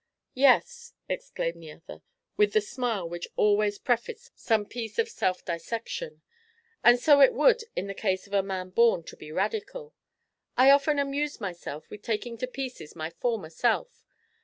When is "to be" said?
9.03-9.29